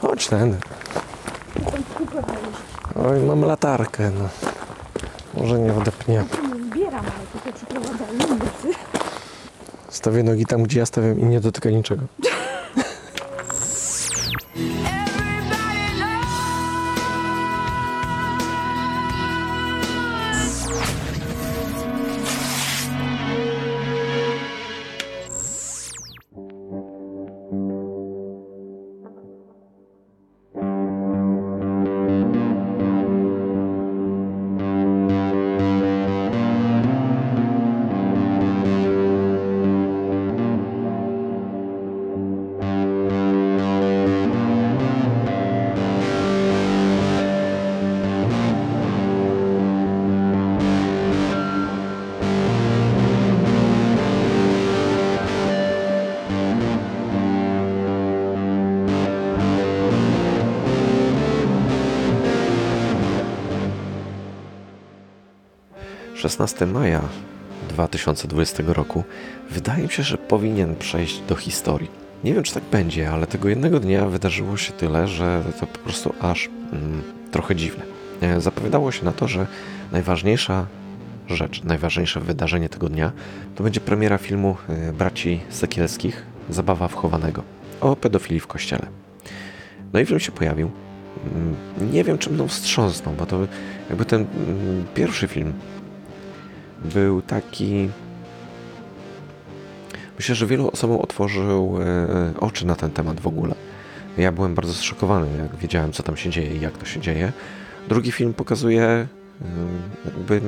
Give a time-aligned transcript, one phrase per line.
[0.00, 0.56] Chodź ten.
[3.06, 4.28] Oj, mam latarkę, no.
[5.34, 6.14] Może nie odepnie.
[6.14, 7.04] Nie zbieram,
[7.70, 8.80] ale indycy.
[9.88, 12.02] Stawię nogi tam, gdzie ja stawiam i nie dotyka niczego.
[66.38, 67.00] Szesnasty maja
[67.68, 69.04] 2020 roku
[69.50, 71.90] wydaje mi się, że powinien przejść do historii.
[72.24, 75.78] Nie wiem, czy tak będzie, ale tego jednego dnia wydarzyło się tyle, że to po
[75.78, 77.84] prostu aż mm, trochę dziwne.
[78.20, 79.46] E, Zapowiadało się na to, że
[79.92, 80.66] najważniejsza
[81.28, 83.12] rzecz, najważniejsze wydarzenie tego dnia
[83.56, 87.42] to będzie premiera filmu e, braci Sekielskich Zabawa wchowanego
[87.80, 88.86] o pedofilii w kościele.
[89.92, 90.70] No i film się pojawił.
[91.34, 91.56] Mm,
[91.92, 93.38] Nie wiem, czy mną wstrząsnął, bo to
[93.88, 95.52] jakby ten mm, pierwszy film
[96.84, 97.88] był taki.
[100.16, 103.54] Myślę, że wielu osobom otworzył e, oczy na ten temat w ogóle.
[104.18, 107.32] Ja byłem bardzo zszokowany, jak wiedziałem, co tam się dzieje i jak to się dzieje.
[107.88, 109.06] Drugi film pokazuje e,
[110.04, 110.40] jakby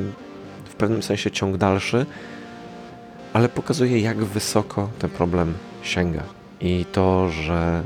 [0.65, 2.07] w pewnym sensie ciąg dalszy,
[3.33, 6.23] ale pokazuje, jak wysoko ten problem sięga.
[6.61, 7.83] I to, że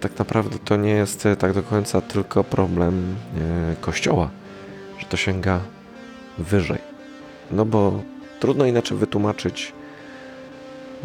[0.00, 3.16] tak naprawdę to nie jest e, tak do końca tylko problem
[3.80, 4.30] Kościoła,
[4.98, 5.60] że to sięga
[6.38, 6.91] wyżej.
[7.50, 8.02] No bo
[8.40, 9.72] trudno inaczej wytłumaczyć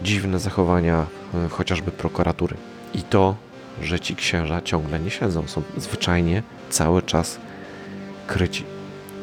[0.03, 1.05] dziwne zachowania
[1.45, 2.55] e, chociażby prokuratury.
[2.93, 3.35] I to,
[3.81, 7.39] że ci księża ciągle nie siedzą, są zwyczajnie cały czas
[8.27, 8.63] kryci,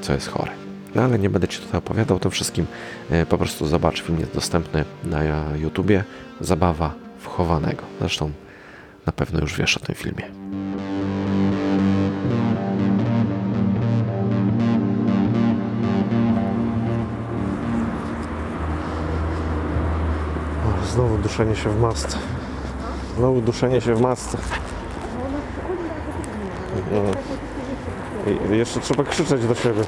[0.00, 0.52] co jest chore.
[0.94, 2.66] No ale nie będę Ci tutaj opowiadał o tym wszystkim.
[3.10, 5.24] E, Po prostu zobacz, film jest dostępny na
[5.56, 6.04] YouTubie.
[6.40, 7.82] Zabawa wchowanego.
[8.00, 8.30] Zresztą
[9.06, 10.24] na pewno już wiesz o tym filmie.
[20.94, 22.18] Znowu duszenie się w masce.
[23.18, 24.38] Znowu duszenie się w masce.
[28.52, 29.82] I jeszcze trzeba krzyczeć do siebie.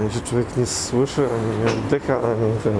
[0.00, 2.72] Ani się człowiek nie słyszy, ani nie oddycha, ani ten.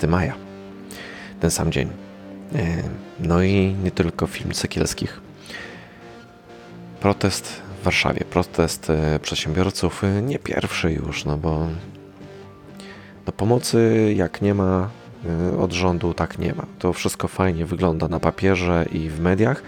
[0.00, 0.34] 16 maja.
[1.40, 1.88] Ten sam dzień.
[2.54, 2.82] E,
[3.20, 5.20] No i nie tylko film Sekielskich.
[7.00, 11.66] Protest w Warszawie, protest e, przedsiębiorców, e, nie pierwszy już, no bo
[13.26, 14.88] no pomocy jak nie ma
[15.60, 16.66] od rządu, tak nie ma.
[16.78, 19.62] To wszystko fajnie wygląda na papierze i w mediach,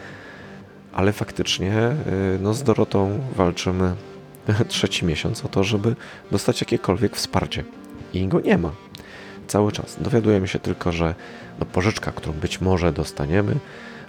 [0.93, 1.73] ale faktycznie
[2.41, 3.95] no z Dorotą walczymy
[4.69, 5.97] trzeci miesiąc o to, żeby
[6.31, 7.65] dostać jakiekolwiek wsparcie.
[8.13, 8.73] I go nie ma
[9.47, 9.97] cały czas.
[10.01, 11.15] Dowiadujemy się tylko, że
[11.61, 13.57] no, pożyczka, którą być może dostaniemy,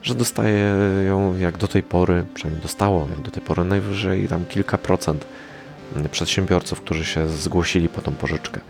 [0.03, 0.65] że dostaje
[1.07, 5.25] ją jak do tej pory, przynajmniej dostało jak do tej pory najwyżej tam kilka procent
[6.11, 8.61] przedsiębiorców, którzy się zgłosili po tą pożyczkę.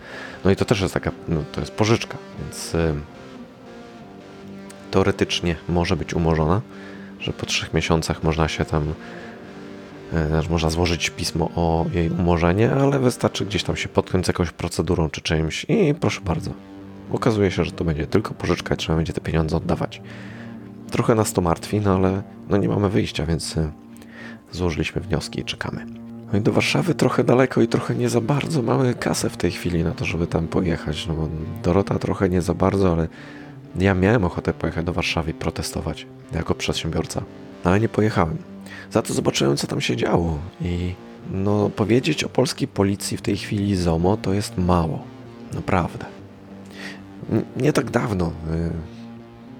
[0.44, 2.94] No i to też jest taka, no, to jest pożyczka, więc y,
[4.90, 6.60] teoretycznie może być umorzona,
[7.20, 8.94] że po trzech miesiącach można się tam
[10.50, 15.10] można złożyć pismo o jej umorzenie, ale wystarczy gdzieś tam się potknąć z jakąś procedurą
[15.10, 16.50] czy czymś i proszę bardzo.
[17.12, 20.02] Okazuje się, że to będzie tylko pożyczka i trzeba będzie te pieniądze oddawać.
[20.90, 23.70] Trochę nas to martwi, no ale no nie mamy wyjścia, więc y,
[24.52, 25.86] złożyliśmy wnioski i czekamy.
[26.32, 29.50] No i do Warszawy trochę daleko i trochę nie za bardzo mamy kasę w tej
[29.50, 31.06] chwili na to, żeby tam pojechać.
[31.06, 31.28] No bo
[31.62, 33.08] Dorota trochę nie za bardzo, ale
[33.78, 37.22] ja miałem ochotę pojechać do Warszawy i protestować jako przedsiębiorca,
[37.64, 38.53] ale nie pojechałem.
[38.94, 40.94] Za to zobaczyłem, co tam się działo i
[41.30, 45.04] no powiedzieć o polskiej policji w tej chwili ZOMO to jest mało.
[45.52, 46.06] Naprawdę.
[47.56, 48.30] Nie tak dawno y,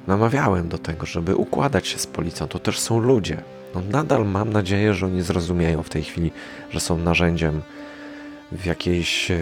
[0.06, 2.48] namawiałem do tego, żeby układać się z policją.
[2.48, 3.42] To też są ludzie.
[3.74, 6.30] No nadal mam nadzieję, że oni zrozumieją w tej chwili,
[6.70, 7.62] że są narzędziem
[8.52, 9.36] w jakiejś e,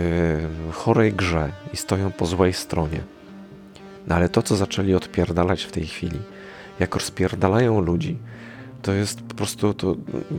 [0.72, 3.00] chorej grze i stoją po złej stronie.
[4.06, 6.18] No ale to, co zaczęli odpierdalać w tej chwili,
[6.80, 8.16] jak rozpierdalają ludzi,
[8.82, 9.96] to jest po prostu, to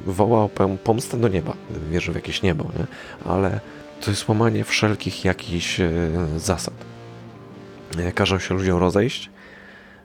[0.07, 1.53] woła o pom- pomstę do nieba.
[1.91, 2.85] Wierzę w jakieś niebo, nie?
[3.31, 3.59] Ale
[4.01, 5.89] to jest łamanie wszelkich jakichś e,
[6.37, 6.73] zasad.
[7.97, 9.29] E, Każą się ludziom rozejść,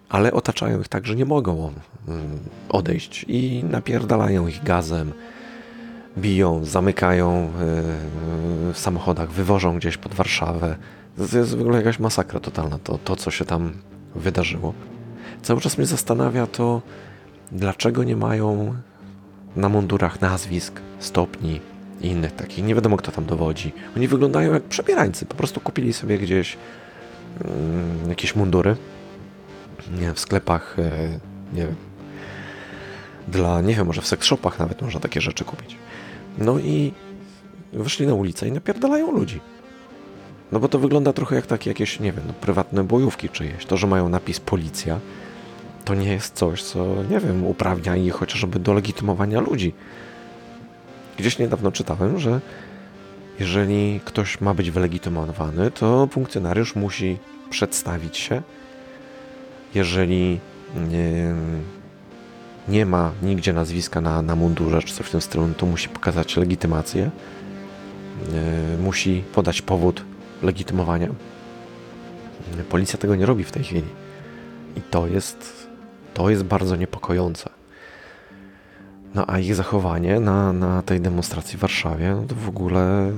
[0.08, 1.73] ale otaczają ich tak, że nie mogą
[2.08, 2.38] mm,
[2.69, 5.12] odejść i napierdalają ich gazem,
[6.19, 7.49] biją, zamykają e,
[8.73, 10.76] w samochodach, wywożą gdzieś pod Warszawę.
[11.31, 13.73] To jest w ogóle jakaś masakra totalna, to, to co się tam
[14.14, 14.75] wydarzyło.
[15.43, 16.82] Cały czas mnie zastanawia to,
[17.53, 18.75] dlaczego nie mają
[19.56, 21.61] na mundurach nazwisk, stopni
[22.00, 22.65] i innych takich.
[22.65, 23.73] Nie wiadomo, kto tam dowodzi.
[23.97, 25.27] Oni wyglądają jak przebierańcy.
[25.27, 26.56] Po prostu kupili sobie gdzieś
[27.45, 28.77] mm, jakieś mundury
[30.00, 31.09] nie, w sklepach, e,
[31.53, 31.77] nie wiem,
[33.29, 35.77] dla, nie wiem, może w sex shopach nawet można takie rzeczy kupić.
[36.39, 36.93] No i
[37.73, 39.41] wyszli na ulicę i napierdalają ludzi.
[40.53, 43.67] No bo to wygląda trochę jak takie jakieś, nie wiem, no, prywatne bojówki czyjeś.
[43.67, 45.01] To, że mają napis policja,
[45.88, 49.73] to nie jest coś, co, nie wiem, uprawnia ich chociażby do legitymowania ludzi.
[51.19, 52.40] Gdzieś niedawno czytałem, że
[53.40, 57.19] jeżeli ktoś ma być wylegitymowany, to funkcjonariusz musi
[57.50, 58.43] przedstawić się.
[59.75, 60.40] Jeżeli
[60.90, 61.35] nie,
[62.69, 65.88] nie ma nigdzie nazwiska na, na mundurze czy coś w tym stylu, no to musi
[65.88, 67.11] pokazać legitymację.
[68.82, 70.05] Musi podać powód
[70.43, 71.08] legitymowania.
[72.70, 73.88] Policja tego nie robi w tej chwili.
[74.76, 75.57] I to jest,
[76.19, 77.50] to jest bardzo niepokojące.
[79.15, 83.12] No a ich zachowanie na, na tej demonstracji w Warszawie, no to w ogóle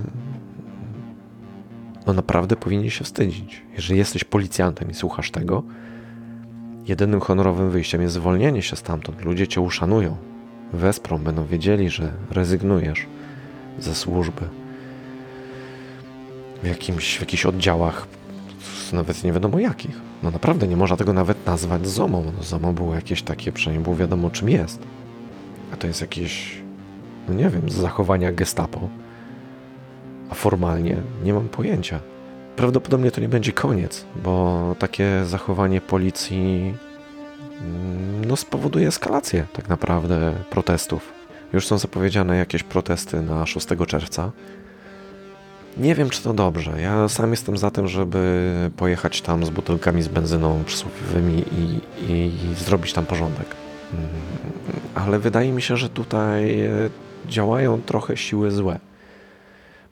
[2.06, 3.62] no naprawdę powinien się wstydzić.
[3.76, 5.62] Jeżeli jesteś policjantem i słuchasz tego,
[6.86, 9.24] jedynym honorowym wyjściem jest zwolnienie się stamtąd.
[9.24, 10.16] Ludzie cię uszanują,
[10.72, 13.06] wesprą, będą wiedzieli, że rezygnujesz
[13.78, 14.48] ze służby
[16.62, 18.06] w, jakimś, w jakichś oddziałach,
[18.92, 20.09] nawet nie wiadomo jakich.
[20.22, 22.32] No naprawdę nie można tego nawet nazwać ZOMą.
[22.36, 24.82] No ZOMO było jakieś takie, przynajmniej było wiadomo czym jest.
[25.72, 26.62] A to jest jakieś,
[27.28, 28.88] no nie wiem, zachowania gestapo.
[30.30, 32.00] A formalnie nie mam pojęcia.
[32.56, 36.74] Prawdopodobnie to nie będzie koniec, bo takie zachowanie policji
[37.60, 41.12] mm, no, spowoduje eskalację tak naprawdę protestów.
[41.52, 44.30] Już są zapowiedziane jakieś protesty na 6 czerwca.
[45.76, 46.80] Nie wiem, czy to dobrze.
[46.80, 51.80] Ja sam jestem za tym, żeby pojechać tam z butelkami z benzyną przysłowiowymi i,
[52.12, 53.46] i, i zrobić tam porządek.
[53.92, 54.08] Mm,
[54.94, 56.70] Ale wydaje mi się, że tutaj e,
[57.28, 58.78] działają trochę siły złe.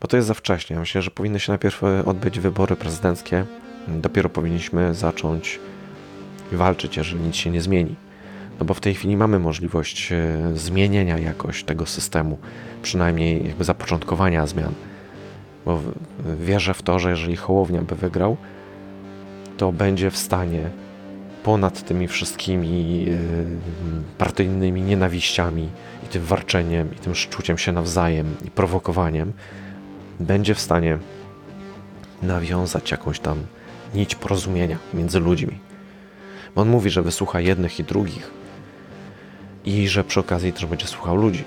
[0.00, 0.78] Bo to jest za wcześnie.
[0.78, 3.44] Myślę, że powinny się najpierw e, odbyć wybory prezydenckie.
[3.88, 5.60] Dopiero powinniśmy zacząć
[6.52, 7.94] walczyć, jeżeli nic się nie zmieni.
[8.60, 12.38] No bo w tej chwili mamy możliwość e, zmienienia jakoś tego systemu,
[12.82, 14.72] przynajmniej jakby zapoczątkowania zmian.
[15.68, 15.80] Bo
[16.40, 18.36] wierzę w to, że jeżeli Hołownia by wygrał,
[19.56, 20.70] to będzie w stanie
[21.44, 23.16] ponad tymi wszystkimi e,
[24.18, 25.68] partyjnymi nienawiściami
[26.04, 29.32] i tym warczeniem, i tym szczuciem się nawzajem, i prowokowaniem,
[30.20, 30.98] będzie w stanie
[32.22, 33.38] nawiązać jakąś tam
[33.94, 35.58] nić porozumienia między ludźmi.
[36.54, 38.30] Bo on mówi, że wysłucha jednych i drugich
[39.64, 41.44] i że przy okazji też będzie słuchał ludzi,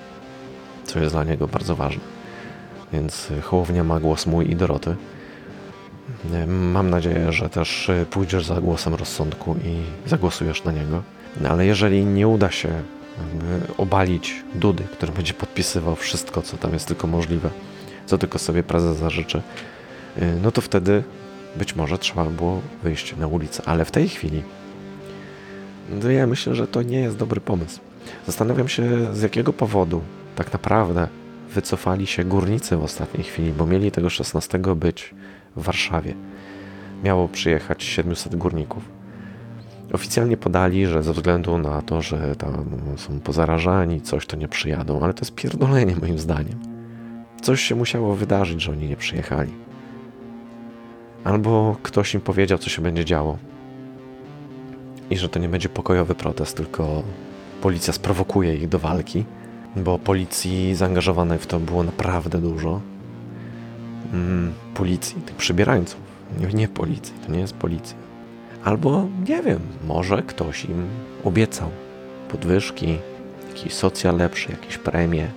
[0.86, 2.21] co jest dla niego bardzo ważne.
[2.94, 4.96] Więc Hołownia ma głos mój i Doroty.
[6.48, 11.04] Mam nadzieję, że też pójdziesz za głosem rozsądku i zagłosujesz na niego.
[11.50, 12.70] Ale jeżeli nie uda się
[13.78, 17.50] obalić Dudy, który będzie podpisywał wszystko, co tam jest tylko możliwe,
[18.06, 19.42] co tylko sobie prezes zażyczy,
[20.44, 21.04] no to wtedy
[21.56, 23.64] być może trzeba by było wyjść na ulicę.
[23.66, 24.44] Ale w tej chwili
[25.90, 27.80] no ja myślę, że to nie jest dobry pomysł.
[28.26, 30.02] Zastanawiam się, z jakiego powodu
[30.36, 31.08] tak naprawdę
[31.54, 35.16] wycofali się górnicy w ostatniej chwili, bo mieli tego 16 być
[35.56, 36.14] w Warszawie.
[37.04, 38.84] Miało przyjechać 700 górników.
[39.94, 42.66] Oficjalnie podali, że ze względu na to, że tam
[42.98, 46.60] są pozarażani, coś to nie przyjadą, ale to jest pierdolenie moim zdaniem.
[47.42, 49.52] Coś się musiało wydarzyć, że oni nie przyjechali.
[51.24, 53.38] Albo ktoś im powiedział, co się będzie działo.
[55.10, 57.04] I że to nie będzie pokojowy protest, tylko
[57.62, 59.26] policja sprowokuje ich do walki,
[59.76, 62.82] bo policji zaangażowanej w to było naprawdę dużo.
[64.14, 66.00] Mm, policji, tych przybierańców.
[66.40, 67.98] Nie, nie policji, to nie jest policja.
[68.64, 70.88] Albo, nie wiem, może ktoś im
[71.24, 71.70] obiecał
[72.30, 72.98] podwyżki,
[73.48, 75.28] jakiś socjal lepszy, jakieś premie.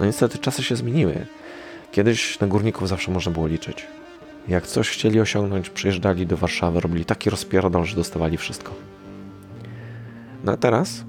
[0.00, 1.26] No niestety czasy się zmieniły.
[1.92, 3.86] Kiedyś na górników zawsze można było liczyć.
[4.48, 8.74] Jak coś chcieli osiągnąć, przyjeżdżali do Warszawy, robili taki rozpierdol, że dostawali wszystko.
[10.44, 11.04] No a teraz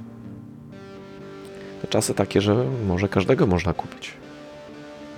[1.88, 4.14] czasy takie, że może każdego można kupić.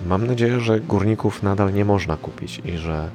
[0.06, 3.10] Mam nadzieję, że górników nadal nie można kupić i że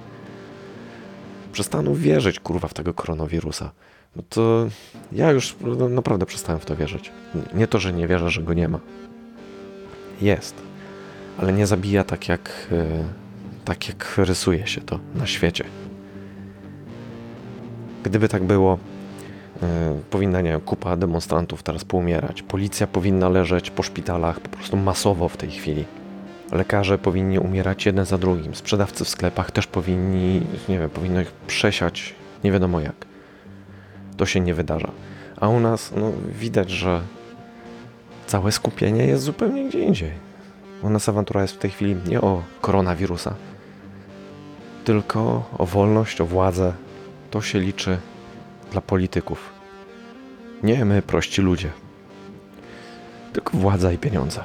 [1.51, 3.71] przestaną wierzyć kurwa w tego koronawirusa.
[4.15, 4.67] No to
[5.11, 7.11] ja już no, naprawdę przestałem w to wierzyć.
[7.53, 8.79] Nie to, że nie wierzę, że go nie ma.
[10.21, 10.55] Jest,
[11.37, 13.03] ale nie zabija tak jak, e,
[13.65, 15.65] tak jak rysuje się to na świecie.
[18.03, 18.77] Gdyby tak było,
[20.09, 22.41] powinna nie wiem, kupa demonstrantów teraz poumierać.
[22.41, 25.85] Policja powinna leżeć po szpitalach po prostu masowo w tej chwili.
[26.51, 28.55] Lekarze powinni umierać jeden za drugim.
[28.55, 32.95] Sprzedawcy w sklepach też powinni, nie wiem, powinno ich przesiać nie wiadomo jak.
[34.17, 34.91] To się nie wydarza.
[35.37, 37.01] A u nas, no, widać, że
[38.27, 40.11] całe skupienie jest zupełnie gdzie indziej.
[40.83, 43.35] U nas awantura jest w tej chwili nie o koronawirusa,
[44.83, 46.73] tylko o wolność, o władzę.
[47.31, 47.97] To się liczy
[48.73, 49.49] dla polityków.
[50.63, 51.71] Nie my, prości ludzie.
[53.33, 54.43] Tylko władza i pieniądze.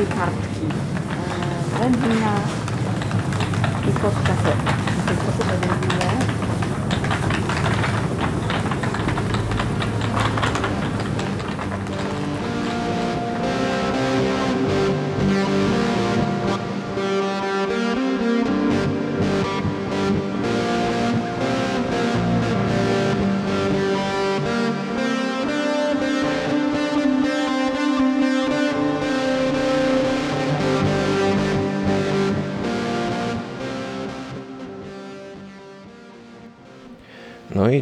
[0.00, 0.66] Nie wziąłem tej kartki.
[1.76, 2.34] E, Wędlina
[3.88, 4.56] i kod kaset.
[5.04, 6.29] W ten sposób.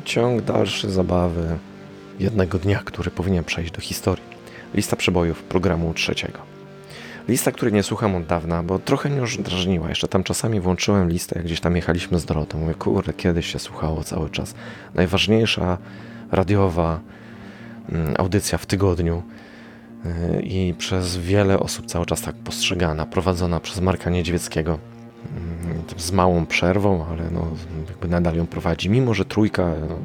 [0.08, 1.58] Ciąg dalszy zabawy
[2.20, 4.24] jednego dnia, który powinien przejść do historii.
[4.74, 6.38] Lista przebojów programu trzeciego.
[7.28, 9.88] Lista, której nie słucham od dawna, bo trochę mnie już drażniła.
[9.88, 12.58] Jeszcze tam czasami włączyłem listę, jak gdzieś tam jechaliśmy z Dorotą.
[12.58, 14.54] Mówię, kurde, kiedyś się słuchało cały czas.
[14.94, 15.78] Najważniejsza
[16.32, 17.00] radiowa
[17.88, 19.22] mm, audycja w tygodniu
[20.04, 24.78] yy, i przez wiele osób cały czas tak postrzegana, prowadzona przez Marka Niedźwieckiego
[25.36, 25.57] mm,
[25.96, 27.46] z małą przerwą, ale no,
[27.88, 29.98] jakby nadal ją prowadzi, mimo że trójka no,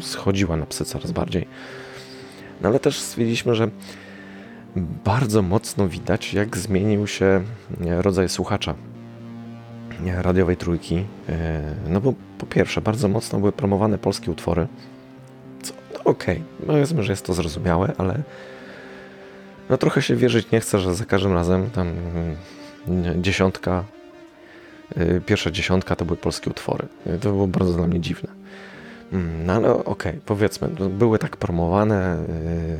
[0.00, 1.46] schodziła na psy coraz bardziej.
[2.60, 3.70] No ale też stwierdziliśmy, że
[5.04, 7.44] bardzo mocno widać, jak zmienił się
[7.86, 8.74] e, rodzaj słuchacza
[10.06, 11.04] e, radiowej trójki.
[11.28, 14.66] E, No bo po pierwsze, bardzo mocno były promowane polskie utwory.
[15.62, 18.22] Co, no okej, powiedzmy, że jest to zrozumiałe, ale
[19.70, 21.88] no trochę się wierzyć nie chcę, że za każdym razem tam
[22.88, 23.84] mm, dziesiątka,
[25.26, 26.88] pierwsza dziesiątka to były polskie utwory.
[27.06, 28.28] Y, To było bardzo dla mnie dziwne.
[29.12, 32.78] Mm, No ale okej, powiedzmy, no, były tak promowane, y,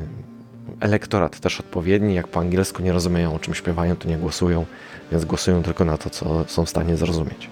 [0.81, 4.67] elektorat też odpowiedni, jak po angielsku nie rozumieją o czym śpiewają, to nie głosują,
[5.13, 7.51] więc głosują tylko na to, co są w stanie zrozumieć.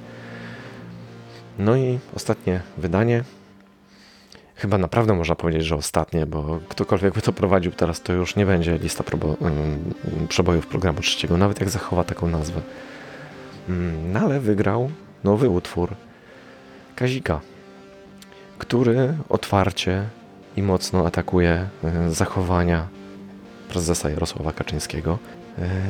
[1.59, 3.25] No i ostatnie wydanie.
[4.55, 8.47] Chyba naprawdę można powiedzieć, że ostatnie, bo ktokolwiek by to prowadził teraz, to już nie
[8.47, 9.05] będzie lista
[9.43, 9.95] ym,
[10.29, 12.61] przebojów programu trzeciego, nawet jak zachowa taką nazwę.
[13.69, 14.91] Mm, No ale wygrał
[15.25, 15.95] nowy utwór
[16.97, 17.41] Kazika,
[18.59, 20.05] który otwarcie
[20.57, 21.69] i mocno atakuje
[22.09, 22.87] y, zachowania
[23.69, 25.19] prezesa Jarosława Kaczyńskiego.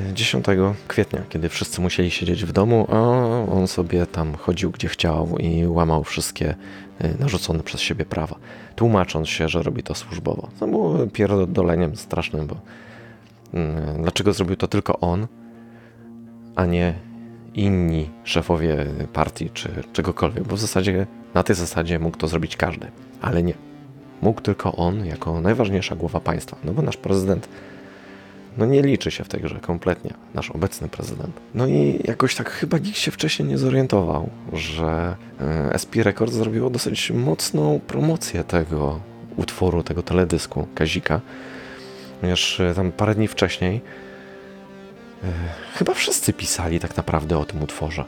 [0.08, 0.46] Y, 10
[0.88, 2.96] kwietnia, kiedy wszyscy musieli siedzieć w domu, a
[3.52, 6.54] on sobie tam chodził gdzie chciał i łamał wszystkie
[7.04, 8.36] y, narzucone przez siebie prawa,
[8.76, 10.48] tłumacząc się, że robi to służbowo.
[10.60, 15.26] To było pierdoleniem strasznym, bo y, dlaczego zrobił to tylko on,
[16.56, 17.07] a nie
[17.54, 22.86] inni szefowie partii czy czegokolwiek, bo w zasadzie na tej zasadzie mógł to zrobić każdy,
[23.20, 23.54] ale nie.
[24.22, 27.48] Mógł tylko on jako najważniejsza głowa państwa, no bo nasz prezydent
[28.58, 31.40] no nie liczy się w tej grze kompletnie, nasz obecny prezydent.
[31.54, 36.70] No i jakoś tak chyba nikt się wcześniej nie zorientował, że e, SP Records zrobiło
[36.70, 39.00] dosyć mocną promocję tego
[39.36, 41.20] utworu, tego teledysku Kazika,
[42.20, 43.80] ponieważ e, tam parę dni wcześniej
[45.74, 48.04] chyba wszyscy pisali tak naprawdę o tym utworze.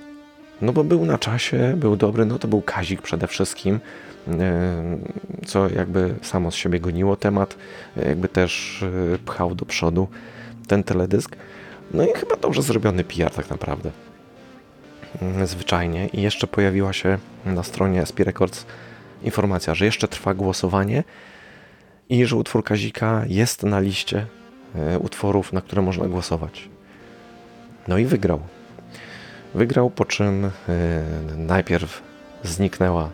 [0.62, 3.80] No bo był na czasie, był dobry, no to był Kazik przede wszystkim,
[4.28, 4.98] e,
[5.46, 7.56] co jakby samo z siebie goniło temat,
[7.96, 8.82] e, jakby też
[9.14, 10.08] e, pchał do przodu
[10.66, 11.36] ten teledysk.
[11.94, 13.90] No i chyba dobrze zrobiony PR tak naprawdę.
[15.22, 18.66] mm, zwyczajnie i jeszcze pojawiła się na stronie SP Records
[19.22, 21.04] informacja, że jeszcze trwa głosowanie
[22.08, 24.26] i że utwór Kazika jest na liście
[24.74, 26.68] e, utworów, na które można głosować.
[27.88, 28.40] No i wygrał.
[29.54, 30.50] Wygrał, po czym e,
[31.36, 32.02] najpierw
[32.42, 33.10] zniknęła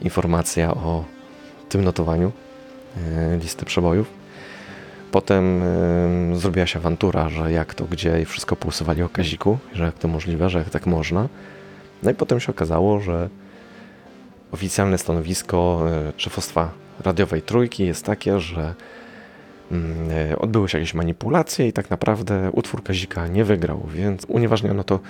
[0.00, 1.04] informacja o
[1.68, 2.32] tym notowaniu
[2.96, 4.10] e, listy przebojów.
[5.12, 9.84] Potem e, zrobiła się awantura, że jak to, gdzie i wszystko pousuwali o Kaziku, że
[9.84, 11.28] jak to możliwe, że jak tak można.
[12.02, 13.28] No i potem się okazało, że
[14.52, 15.84] oficjalne stanowisko
[16.16, 16.70] szefostwa
[17.04, 18.74] radiowej trójki jest takie, że
[20.38, 25.00] odbyły się jakieś manipulacje i tak naprawdę utwór Kazika nie wygrał, więc unieważniono to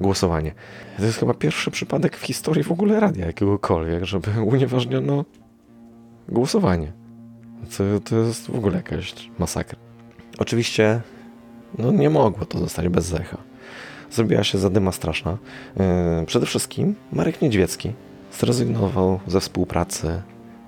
[0.00, 0.52] głosowanie.
[0.96, 5.24] To jest chyba pierwszy przypadek w historii w ogóle radia jakiegokolwiek, żeby unieważniono
[6.28, 6.92] głosowanie.
[7.78, 9.78] To, to jest w ogóle jakaś masakra.
[10.38, 11.00] Oczywiście
[11.78, 13.38] no nie mogło to zostać bez zecha.
[14.10, 15.38] Zrobiła się zadyma straszna.
[16.20, 17.92] Yy, przede wszystkim Marek Niedźwiecki
[18.32, 20.22] zrezygnował ze współpracy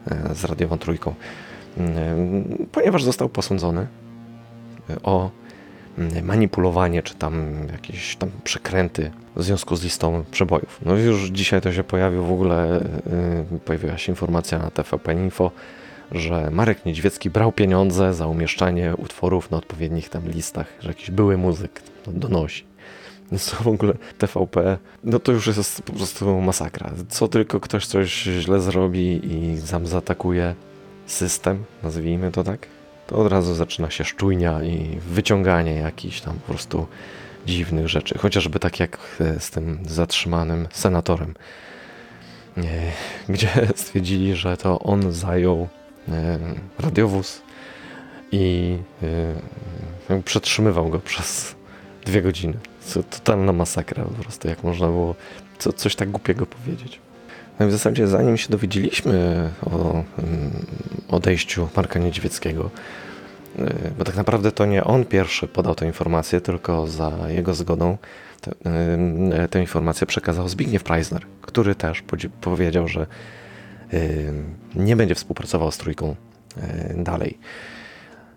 [0.07, 1.15] yy, z Radiową Trójką,
[2.73, 3.87] ponieważ został posądzony
[4.89, 5.31] yy, o
[5.99, 10.81] yy, manipulowanie, czy tam jakieś tam przekręty w związku z listą przebojów.
[10.85, 12.85] No już dzisiaj to się pojawił w ogóle,
[13.51, 15.51] yy, pojawiła się informacja na TVP Info,
[16.13, 21.37] że Marek Niedźwiecki brał pieniądze za umieszczanie utworów na odpowiednich tam listach, że jakiś były
[21.37, 22.65] muzyk donosi.
[23.31, 26.91] Więc to w ogóle TVP, no to już jest po prostu masakra.
[27.09, 30.55] Co tylko ktoś coś źle zrobi i sam zaatakuje
[31.07, 32.67] system, nazwijmy to tak,
[33.07, 36.87] to od razu zaczyna się szczujnia i wyciąganie jakichś tam po prostu
[37.47, 38.19] dziwnych rzeczy.
[38.19, 41.35] Chociażby tak jak e, z tym zatrzymanym senatorem,
[42.57, 42.63] e,
[43.33, 45.69] gdzie stwierdzili, że to on zajął
[46.09, 46.39] e,
[46.79, 47.43] radiowóz
[48.33, 48.77] i
[50.25, 51.55] przetrzymywał go przez
[52.05, 52.55] dwie godziny.
[52.95, 55.15] To totalna masakra po prostu, jak można było
[55.59, 57.01] co, coś tak głupiego powiedzieć.
[57.61, 60.05] No w zasadzie zanim się dowiedzieliśmy o mm,
[61.09, 62.71] odejściu Marka Niedźwieckiego,
[63.59, 67.99] y, bo tak naprawdę to nie on pierwszy podał tę informację, tylko za jego zgodą
[68.47, 72.03] y, tę informację przekazał Zbigniew Preisner, który też
[72.41, 73.07] powiedział, że
[73.93, 74.33] y,
[74.75, 76.17] nie będzie współpracował z trójką
[76.95, 77.39] dalej.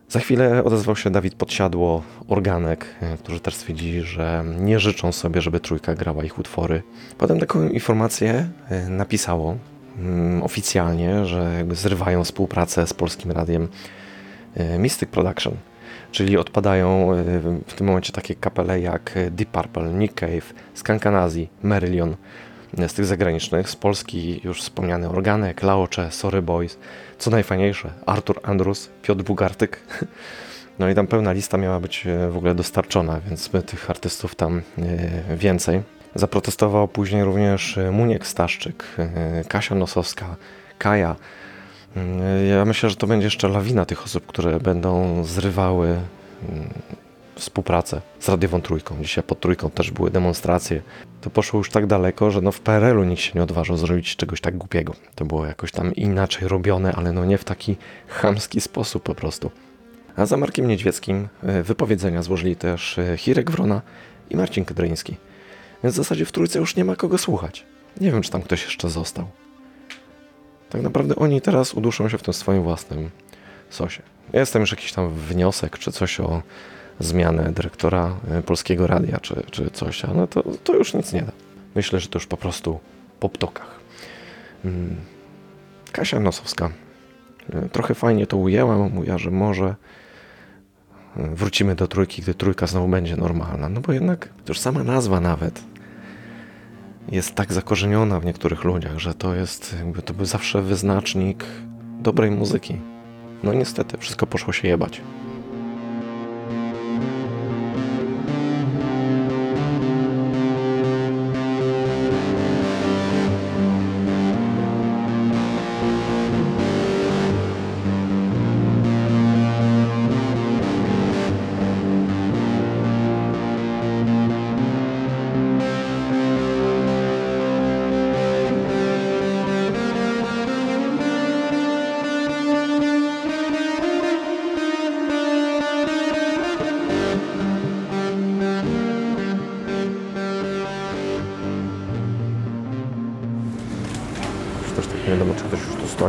[0.09, 5.41] Za chwilę odezwał się Dawid Podsiadło, Organek, e, którzy też stwierdzili, że nie życzą sobie,
[5.41, 6.83] żeby trójka grała ich utwory.
[7.17, 9.57] Potem taką informację e, napisało
[9.99, 13.67] mm, oficjalnie, że zrywają współpracę z polskim radiem
[14.55, 15.53] e, Mystic Production,
[16.11, 17.07] czyli odpadają
[17.67, 22.15] w tym momencie takie kapele jak Deep Purple, Nick Cave, Skankanazi, Marillion
[22.87, 26.77] z tych zagranicznych, z Polski już wspomniany Organek, Laocze, Sorry Boys,
[27.17, 29.79] co najfajniejsze, Artur Andrus, Piotr Bugartyk.
[30.79, 34.61] No i tam pełna lista miała być e, w ogóle dostarczona, więc tych artystów tam
[34.77, 35.81] e, więcej.
[36.15, 38.83] Zaprotestował później również e, Muniek Staszczyk,
[39.47, 40.35] Kasia Nosowska,
[40.77, 41.15] Kaja.
[41.95, 46.69] Mm, Ja myślę, że to będzie jeszcze lawina tych osób, które będą zrywały mm,
[47.39, 48.95] współpracę z Radiową Trójką.
[49.01, 50.81] Dzisiaj pod Trójką też były demonstracje.
[51.21, 54.41] To poszło już tak daleko, że no w PRL-u nikt się nie odważył zrobić czegoś
[54.41, 54.93] tak głupiego.
[55.15, 59.51] To było jakoś tam inaczej robione, ale no nie w taki chamski sposób po prostu.
[60.15, 63.81] A za Markiem Niedźwieckim e, wypowiedzenia złożyli też e, Hirek Wrona
[64.29, 65.15] i Marcin Kedryński.
[65.83, 67.65] Więc w zasadzie w Trójce już nie ma kogo słuchać.
[68.01, 69.27] Nie wiem, czy tam ktoś jeszcze został.
[70.69, 73.09] Tak naprawdę oni teraz uduszą się w tym swoim własnym
[73.69, 74.01] sosie.
[74.33, 76.41] Jestem już jakiś tam wniosek, czy coś o
[76.99, 81.31] zmianę dyrektora e, Polskiego Radia, czy, czy coś, ale to, to już nic nie da.
[81.75, 82.79] Myślę, że to już po prostu
[83.19, 83.79] po ptokach.
[84.65, 84.95] Mm.
[85.91, 86.69] Kasia Nosowska.
[87.53, 89.75] E, Trochę fajnie to ujęła, mówiła, że może
[91.17, 93.69] e, wrócimy do trójki, gdy trójka znowu będzie normalna.
[93.69, 95.61] No bo jednak to już sama nazwa nawet
[97.11, 101.45] jest tak zakorzeniona w niektórych ludziach, że to jest jakby to był zawsze wyznacznik
[101.99, 102.77] dobrej muzyki.
[103.43, 105.01] No niestety, wszystko poszło się jebać.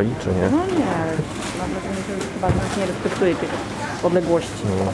[0.00, 0.50] Stoi, czy nie.
[0.50, 0.86] No nie,
[1.58, 3.50] mam wrażenie, że chyba nikt nie respektuje tych
[4.02, 4.62] odległości.
[4.64, 4.92] No.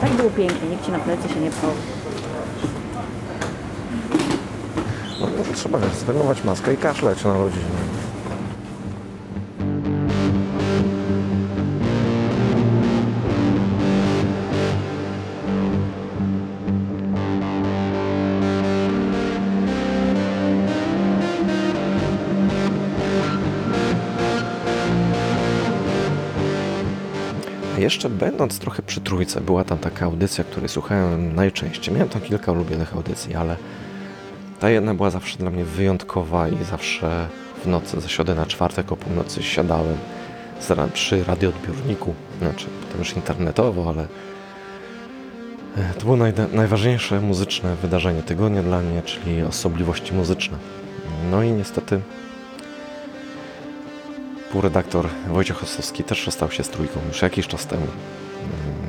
[0.00, 1.70] Tak było pięknie, nikt ci na plecy się nie pchał.
[5.20, 7.60] No trzeba zdejmować maskę i kaszleć na ludzi.
[7.60, 8.01] A
[27.82, 31.94] Jeszcze będąc trochę przy trójce, była tam taka audycja, której słuchałem najczęściej.
[31.94, 33.56] Miałem tam kilka ulubionych audycji, ale
[34.60, 37.28] ta jedna była zawsze dla mnie wyjątkowa i zawsze
[37.64, 39.96] w nocy ze środy na czwartek o północy siadałem
[40.92, 44.06] przy radioodbiorniku, znaczy potem już internetowo, ale
[45.76, 50.58] e, to było najda- najważniejsze muzyczne wydarzenie tygodnia dla mnie, czyli osobliwości muzyczne.
[51.30, 52.00] No i niestety
[54.52, 57.86] półredaktor Wojciech Ossowski też rozstał się z trójką już jakiś czas temu.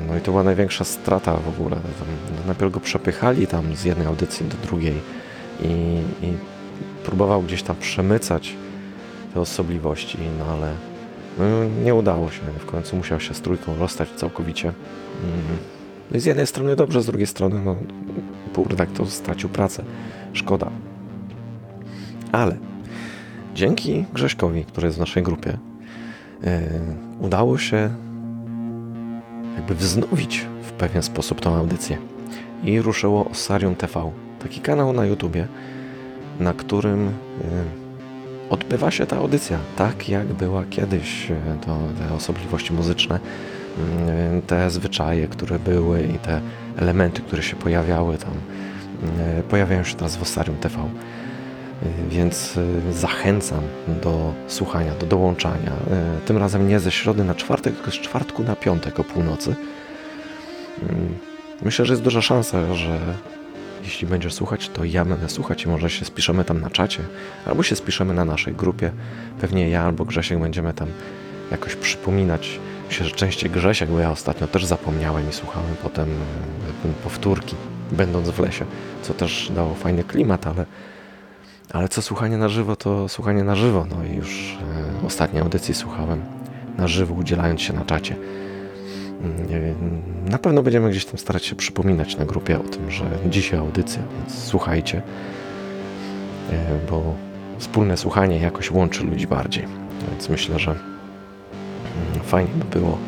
[0.08, 1.76] No i to była największa strata w ogóle.
[1.76, 2.08] Tam
[2.46, 5.00] najpierw go przepychali tam z jednej audycji do drugiej
[5.62, 5.68] i,
[6.22, 6.32] i
[7.04, 8.56] próbował gdzieś tam przemycać
[9.34, 10.72] te osobliwości, no ale
[11.38, 11.44] no,
[11.84, 12.40] nie udało się.
[12.58, 14.68] W końcu musiał się z trójką rozstać całkowicie.
[14.68, 15.58] Mm.
[16.10, 17.76] No i z jednej strony dobrze, z drugiej strony no,
[18.52, 19.84] półredaktor stracił pracę.
[20.32, 20.70] Szkoda.
[22.32, 22.56] Ale
[23.54, 25.58] dzięki Grześkowi, który jest w naszej grupie,
[26.42, 26.50] yy,
[27.20, 27.90] udało się
[29.56, 31.98] jakby wznowić w pewien sposób tą audycję.
[32.64, 34.10] I ruszyło Osarium TV,
[34.42, 35.48] taki kanał na YouTubie,
[36.40, 37.12] na którym y,
[38.50, 41.36] odbywa się ta audycja, tak jak była kiedyś, y,
[41.66, 43.18] to, te osobliwości muzyczne,
[44.38, 46.40] y, te zwyczaje, które były i te
[46.76, 48.32] elementy, które się pojawiały tam,
[49.48, 50.88] pojawiają się teraz w Osarium TV.
[51.82, 53.62] Y, Więc y, zachęcam
[54.02, 55.72] do słuchania, do dołączania.
[56.16, 59.54] Y, Tym razem nie ze środy na czwartek, tylko z czwartku na piątek o północy.
[61.62, 62.98] Myślę, że jest duża szansa, że
[63.84, 67.02] jeśli będziesz słuchać, to ja będę słuchać i może się spiszemy tam na czacie,
[67.46, 68.90] albo się spiszemy na naszej grupie.
[69.40, 70.88] Pewnie ja albo Grzesiek będziemy tam
[71.50, 72.58] jakoś przypominać.
[72.88, 76.08] Myślę, że częściej Grzesiek, bo ja ostatnio też zapomniałem i słuchałem potem
[77.04, 77.56] powtórki,
[77.92, 78.64] będąc w lesie,
[79.02, 80.66] co też dało fajny klimat, ale,
[81.72, 83.86] ale co słuchanie na żywo, to słuchanie na żywo.
[83.90, 84.58] No i już
[85.02, 86.22] e, ostatniej audycji słuchałem
[86.78, 88.16] na żywo, udzielając się na czacie.
[90.26, 94.02] Na pewno będziemy gdzieś tam starać się przypominać na grupie o tym, że dzisiaj audycja,
[94.16, 95.02] więc słuchajcie,
[96.50, 96.56] e,
[96.90, 97.14] bo
[97.58, 99.64] wspólne słuchanie jakoś łączy ludzi bardziej.
[100.10, 100.80] Więc myślę, że mm,
[102.24, 102.98] fajnie by było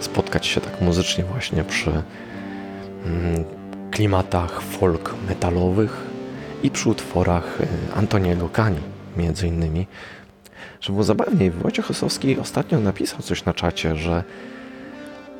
[0.00, 3.44] spotkać się tak muzycznie właśnie przy mm,
[3.90, 6.13] klimatach folk metalowych
[6.64, 8.80] i przy utworach e, Antoniego Kani
[9.16, 9.86] między innymi.
[10.80, 14.24] Żeby było zabawniej, Wojciech Osowski ostatnio napisał coś na czacie, że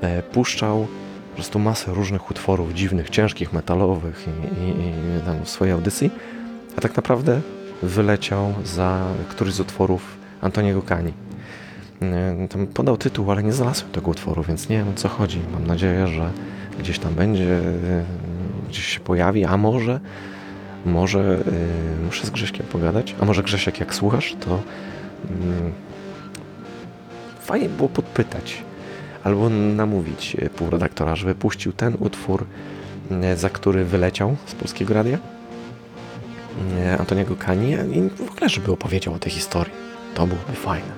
[0.00, 0.86] e, puszczał
[1.30, 4.68] po prostu masę różnych utworów dziwnych, ciężkich, metalowych i, i,
[5.18, 6.10] i tam w swojej audycji,
[6.76, 7.40] a tak naprawdę
[7.82, 11.12] wyleciał za któryś z utworów Antoniego Kani.
[12.02, 15.40] E, Tam podał tytuł, ale nie znalazłem tego utworu, więc nie wiem o co chodzi.
[15.52, 16.30] Mam nadzieję, że
[16.78, 18.04] gdzieś tam będzie, e,
[18.68, 20.00] gdzieś się pojawi, a może,
[20.84, 21.20] może
[22.00, 24.60] e, muszę z Grześkiem pogadać, a może Grzesiek jak słuchasz, to
[25.30, 25.72] mm,
[27.40, 28.62] fajnie było podpytać
[29.24, 32.46] albo namówić e, półredaktora, żeby puścił ten utwór,
[33.10, 35.18] e, za który wyleciał z Polskiego Radia.
[36.78, 37.72] E, Antoniego Kani.
[37.72, 39.72] I w ogóle, żeby opowiedział o tej historii.
[40.14, 40.92] To byłoby fajne,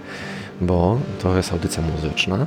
[0.61, 2.47] bo to jest audycja muzyczna,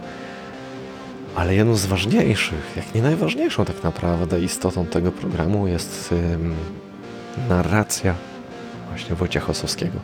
[1.35, 6.13] ale jedną z ważniejszych, jak nie najważniejszą tak naprawdę istotą tego programu jest
[7.49, 8.15] narracja
[8.89, 9.99] właśnie Wojciecha Osowskiego,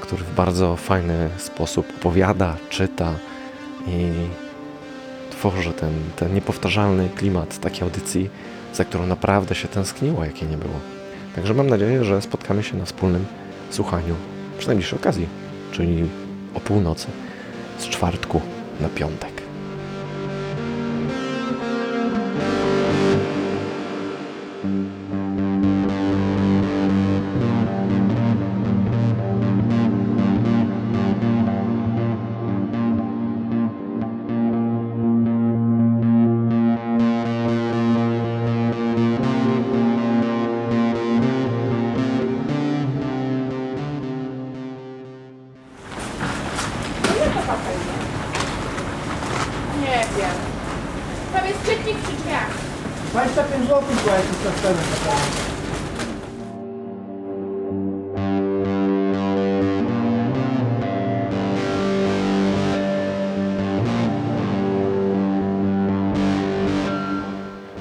[0.00, 3.14] który w bardzo fajny sposób opowiada, czyta
[3.86, 4.12] i
[5.30, 8.30] tworzy ten, ten niepowtarzalny klimat takiej audycji,
[8.74, 10.74] za którą naprawdę się tęskniło, jakie nie było.
[11.34, 13.24] Także mam nadzieję, że spotkamy się na wspólnym
[13.70, 14.14] słuchaniu
[14.58, 15.28] przy najbliższej okazji,
[15.72, 16.08] czyli
[16.54, 17.06] o północy
[17.78, 18.40] z czwartku
[18.80, 19.29] na piątek.
[49.80, 50.36] Nie wiem.
[51.32, 52.50] Tam jest czytnik przy drzwiach.
[53.10, 54.78] 25 zł była jakiś czas temu.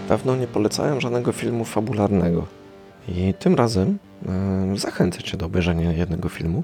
[0.09, 2.45] Dawno nie polecałem żadnego filmu fabularnego.
[3.07, 3.97] I tym razem
[4.27, 6.63] e, zachęcę Cię do obejrzenia jednego filmu.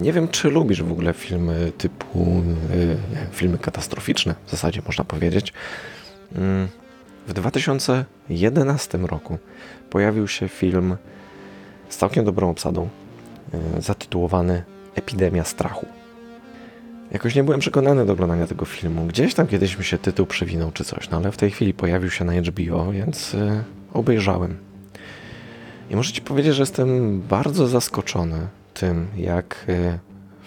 [0.00, 2.42] Nie wiem, czy lubisz w ogóle filmy typu
[3.12, 5.52] wiem, filmy katastroficzne, w zasadzie można powiedzieć.
[6.34, 6.68] Mm,
[7.28, 9.38] W 2011 roku
[9.90, 10.96] pojawił się film
[11.88, 12.88] z całkiem dobrą obsadą,
[13.54, 14.62] e, zatytułowany
[14.94, 15.86] Epidemia strachu.
[17.12, 19.04] Jakoś nie byłem przekonany do oglądania tego filmu.
[19.06, 22.10] Gdzieś tam kiedyś mi się tytuł przewinął czy coś, no ale w tej chwili pojawił
[22.10, 24.56] się na HBO, więc e, obejrzałem.
[25.90, 28.46] I muszę Ci powiedzieć, że jestem bardzo zaskoczony
[28.78, 29.98] tym, jak e,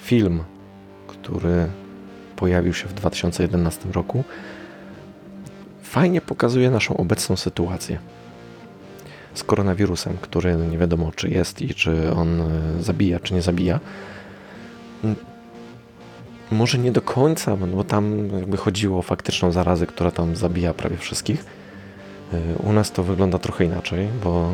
[0.01, 0.43] film,
[1.07, 1.67] który
[2.35, 4.23] pojawił się w 2011 roku,
[5.83, 7.99] fajnie pokazuje naszą obecną sytuację
[9.33, 13.79] z koronawirusem, który nie wiadomo czy jest i czy on e, zabija, czy nie zabija.
[16.51, 20.97] Może nie do końca, bo- tam jakby chodziło o faktyczną zarazę, która tam zabija prawie
[20.97, 21.45] wszystkich.
[22.33, 24.53] E, U nas to wygląda trochę inaczej, bo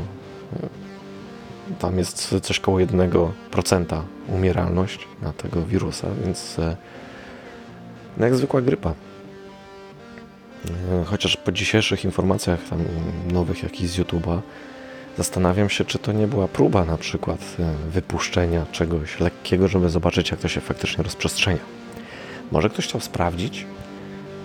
[1.80, 6.78] tam jest coś koło 1% umieralność na tego wirusa, więc e,
[8.18, 8.90] no jak zwykła grypa.
[8.90, 8.94] E,
[11.06, 12.80] Chociaż po dzisiejszych informacjach tam
[13.32, 14.40] nowych jakichś z YouTube'a
[15.18, 20.32] zastanawiam się, czy to nie była próba na przykład e, wypuszczenia czegoś lekkiego, żeby zobaczyć,
[20.32, 21.62] jak to się faktycznie rozprzestrzenia.
[22.52, 23.66] Może ktoś chciał sprawdzić,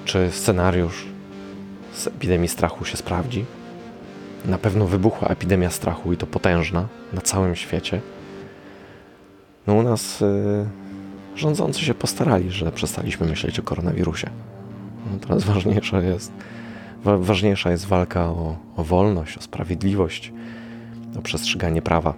[0.04, 1.06] czy scenariusz
[1.94, 3.44] z epidemii strachu się sprawdzi.
[4.44, 8.00] Na pewno wybuchła epidemia strachu i to potężna na całym świecie.
[9.66, 10.66] No u nas y,
[11.37, 14.31] rządzący się postarali, że przestaliśmy myśleć o koronawirusie.
[15.12, 16.33] No teraz ważniejsza jest,
[17.05, 20.33] wa- ważniejsza jest walka o, o wolność, o sprawiedliwość,
[21.18, 22.14] o przestrzeganie prawa.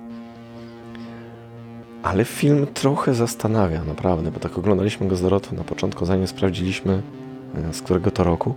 [2.03, 7.03] Ale film trochę zastanawia, naprawdę, bo tak oglądaliśmy go z Dorotą na początku, zanim sprawdziliśmy
[7.71, 8.55] y, z którego to roku.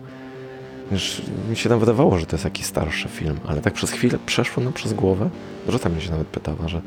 [0.91, 4.17] Już mi się tam wydawało, że to jest jakiś starszy film, ale tak przez chwilę
[4.25, 5.29] przeszło nam przez głowę.
[5.65, 6.81] Dorota mnie się nawet pytała, że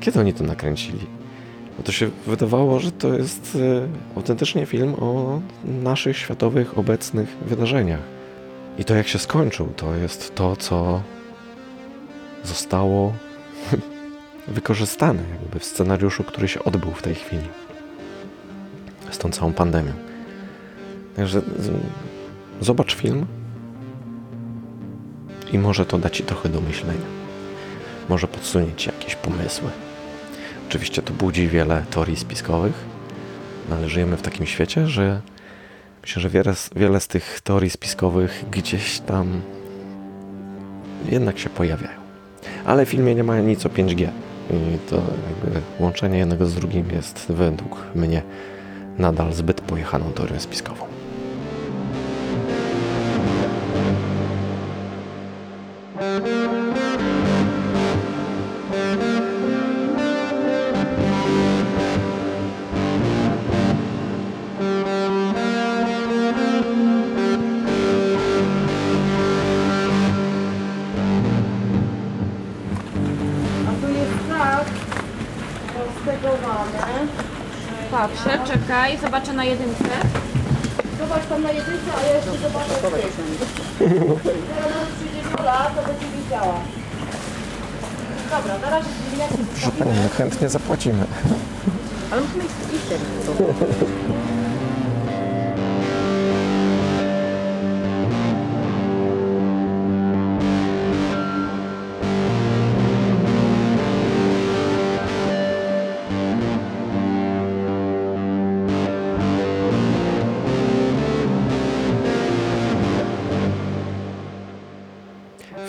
[0.00, 1.06] kiedy oni to nakręcili?
[1.76, 8.00] Bo to się wydawało, że to jest e, autentycznie film o naszych światowych, obecnych wydarzeniach.
[8.78, 11.02] I to jak się skończył, to jest to, co
[12.44, 13.12] zostało
[14.48, 17.48] wykorzystane jakby w scenariuszu, który się odbył w tej chwili.
[19.10, 19.92] Z tą całą pandemią.
[21.16, 21.42] Także
[22.60, 23.26] Zobacz film
[25.52, 27.06] i może to da Ci trochę do myślenia.
[28.08, 29.70] Może podsunie Ci jakieś pomysły.
[30.68, 32.72] Oczywiście to budzi wiele teorii spiskowych,
[33.70, 35.20] no ale żyjemy w takim świecie, że
[36.02, 39.40] myślę, że wiele, wiele z tych teorii spiskowych gdzieś tam
[41.08, 42.00] jednak się pojawiają.
[42.64, 44.08] Ale w filmie nie ma nic o 5G
[44.50, 48.22] i to jakby łączenie jednego z drugim jest według mnie
[48.98, 50.89] nadal zbyt pojechaną teorią spiskową.
[88.30, 90.08] Dobra, na razie ziemniaki zostawimy.
[90.08, 91.06] chętnie zapłacimy.
[92.10, 93.00] Ale musimy iść też.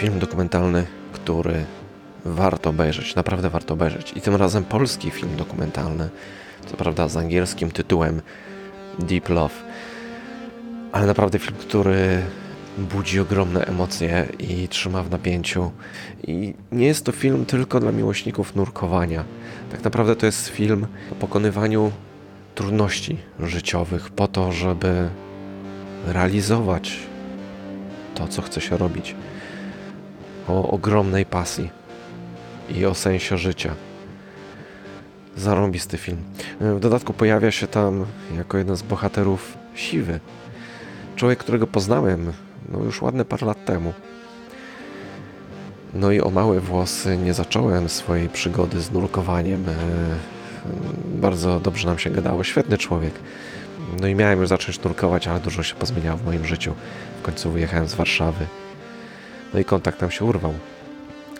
[0.01, 1.65] Film dokumentalny, który
[2.25, 4.13] warto obejrzeć, naprawdę warto obejrzeć.
[4.15, 6.09] I tym razem polski film dokumentalny,
[6.65, 8.21] co prawda z angielskim tytułem
[8.99, 9.53] Deep Love.
[10.91, 12.21] Ale naprawdę film, który
[12.77, 15.71] budzi ogromne emocje i trzyma w napięciu.
[16.27, 19.23] I nie jest to film tylko dla miłośników nurkowania.
[19.71, 21.91] Tak naprawdę to jest film o pokonywaniu
[22.55, 25.09] trudności życiowych po to, żeby
[26.05, 26.99] realizować
[28.15, 29.15] to, co chce się robić.
[30.51, 31.69] O ogromnej pasji
[32.69, 33.75] i o sensie życia.
[35.37, 36.17] Zarąbisty film.
[36.59, 38.05] W dodatku pojawia się tam
[38.37, 40.19] jako jeden z bohaterów siwy.
[41.15, 42.33] Człowiek, którego poznałem
[42.69, 43.93] no już ładne parę lat temu.
[45.93, 49.65] No i o małe włosy nie zacząłem swojej przygody z nurkowaniem.
[49.69, 49.75] E,
[51.05, 52.43] Bardzo dobrze nam się gadało.
[52.43, 53.13] Świetny człowiek.
[54.01, 56.73] No i miałem już zacząć nurkować, ale dużo się pozmieniało w moim życiu.
[57.19, 58.45] W końcu wyjechałem z Warszawy.
[59.53, 60.53] No i kontakt nam się urwał.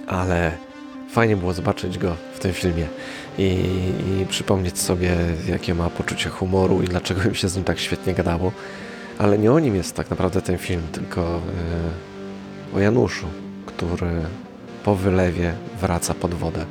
[0.08, 0.52] Ale
[1.12, 2.88] fajnie było zobaczyć go w tym filmie
[3.38, 3.43] i,
[4.21, 8.13] i przypomnieć sobie, jakie ma poczucie humoru i dlaczego im się z nim tak świetnie
[8.13, 8.52] gadało.
[9.17, 11.21] Ale nie o nim jest tak naprawdę ten film, tylko
[12.74, 13.28] e, o Januszu,
[13.65, 14.12] który
[14.84, 16.65] po wylewie wraca pod wodę.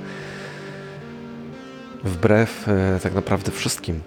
[2.05, 4.01] Wbrew e, tak naprawdę wszystkim.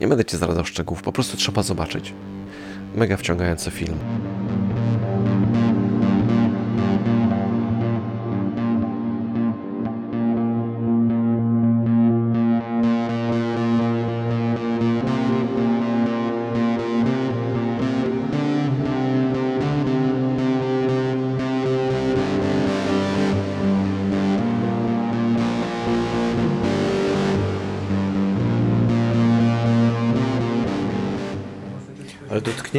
[0.00, 2.12] Nie będę Ci zdradzał szczegółów, po prostu trzeba zobaczyć.
[2.94, 3.98] Mega wciągający film.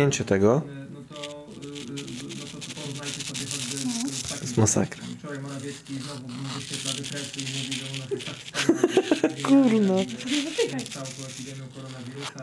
[0.01, 0.61] Dotknięcie tego
[0.93, 3.77] No to, y, y, no to porównajcie sobie choćby
[4.13, 5.03] z takim masakra.
[5.19, 9.41] Wczoraj Morawiecki znowu wyświetla wykresy i mówi, że u nas jest tak wspaniale.
[9.43, 9.95] Kurno.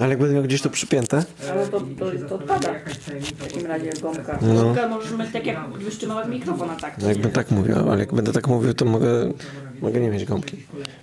[0.01, 2.75] Ale jak będę miał gdzieś to przypięte, Ale to, to, to odpada.
[3.21, 4.39] W takim razie gąbka.
[4.43, 4.55] No.
[4.65, 6.99] Gąbka mieć tak jak wyszczymałek mikrofon, a tak.
[6.99, 9.33] no jakbym tak mówił, ale jak będę tak mówił, to mogę,
[9.81, 10.57] mogę nie mieć gąbki.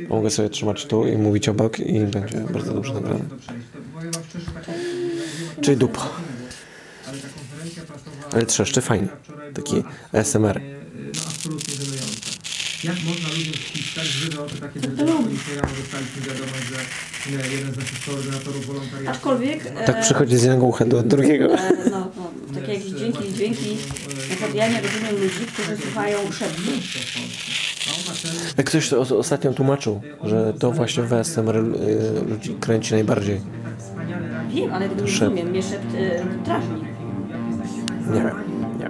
[0.10, 3.20] Mogę sobie trzymać tu i mówić obok i będzie bardzo dobrze nagrane.
[3.20, 3.36] to.
[5.56, 6.10] To Czyli dupa.
[7.08, 9.08] ale ta konferencja prasowa Ale trzeszczy fajnie.
[9.54, 12.30] Taki no absolutnie żenująca.
[12.84, 18.06] Jak można ludziom wciskać żywe oczy takie rano dostaliśmy wiadomość, że e, jeden z naszych
[18.06, 19.10] koordynatorów wolontariatu...
[19.18, 19.66] Aczkolwiek...
[19.66, 21.46] e, Tak przychodzi z jednego ucha do drugiego.
[21.54, 23.78] e, No, no, takie jakieś dźwięki, dźwięki.
[24.18, 26.62] Na przykład ja nie rozumiem ludzi, którzy słuchają szeptu.
[28.58, 31.62] Jak ktoś to os- ostatnio tłumaczył, że to właśnie w ASMR y,
[32.30, 33.42] ludzi kręci najbardziej.
[34.50, 35.50] Wiem, ale tego nie rozumiem.
[35.50, 36.95] Mnie szept e, drażni.
[38.14, 38.36] Nie wiem.
[38.80, 38.90] Nie.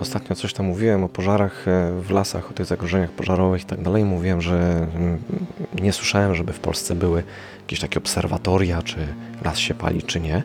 [0.00, 3.82] Ostatnio coś tam mówiłem o pożarach e, w lasach, o tych zagrożeniach pożarowych i tak
[3.82, 4.04] dalej.
[4.04, 5.18] Mówiłem, że mm,
[5.82, 7.22] nie słyszałem, żeby w Polsce były
[7.60, 8.96] jakieś takie obserwatoria, czy
[9.44, 10.42] las się pali, czy nie.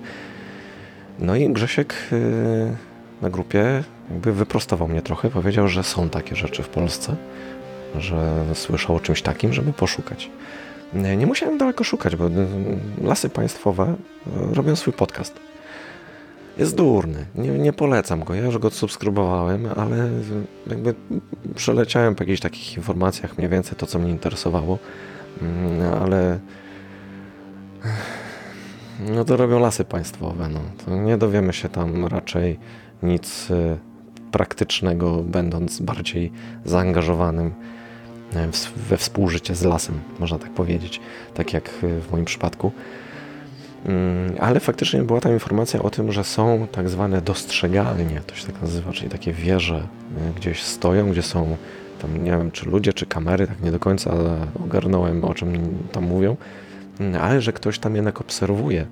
[1.19, 2.75] No i Grzesiek e,
[3.21, 7.15] na grupie jakby wyprostował mnie trochę, powiedział, że są takie rzeczy w Polsce,
[7.99, 10.29] że słyszał o czymś takim, żeby poszukać.
[10.93, 12.29] Nie, musiałem daleko szukać, bo y,
[13.03, 13.95] lasy państwowe
[14.51, 15.39] y, robią swój podcast.
[16.57, 20.09] Jest durny, nie, nie polecam go, ja już go subskrybowałem, ale
[20.67, 20.95] jakby
[21.55, 24.77] przeleciałem po jakichś takich informacjach mniej więcej to, co mnie interesowało,
[25.41, 26.39] Mm, ale
[28.99, 30.59] no to robią lasy państwowe, no.
[30.85, 32.59] To nie dowiemy się tam raczej
[33.03, 33.77] nic y,
[34.31, 36.31] praktycznego, będąc bardziej
[36.65, 37.51] zaangażowanym e,
[38.89, 40.99] we współżycie z lasem, można tak powiedzieć,
[41.33, 42.71] tak jak y, w moim przypadku.
[43.85, 48.47] Mm, Ale faktycznie była tam informacja o tym, że są tak zwane dostrzegalnie, to się
[48.47, 49.87] tak nazywa, czyli takie wieże
[50.29, 51.57] y, gdzieś stoją, gdzie są
[52.01, 54.13] tam nie wiem czy ludzie, czy kamery, tak nie do końca
[54.65, 56.37] ogarnąłem o czym tam mówią,
[57.01, 58.85] Mm, ale że ktoś tam jednak obserwuje